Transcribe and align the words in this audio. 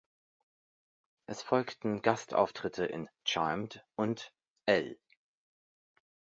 Es 1.27 1.43
folgten 1.43 2.01
Gastauftritte 2.01 2.85
in 2.87 3.07
"Charmed" 3.23 3.85
und 3.95 4.33
"L. 4.65 4.97